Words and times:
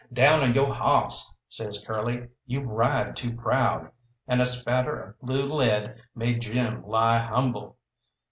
"Down 0.11 0.39
on 0.41 0.55
yo' 0.55 0.71
hawss," 0.71 1.31
says 1.47 1.83
Curly, 1.85 2.27
"you 2.47 2.61
ride 2.63 3.15
too 3.15 3.35
proud," 3.37 3.91
and 4.27 4.41
a 4.41 4.45
spatter 4.47 4.99
of 4.99 5.19
blue 5.21 5.43
lead 5.43 6.01
made 6.15 6.41
Jim 6.41 6.83
lie 6.87 7.19
humble. 7.19 7.77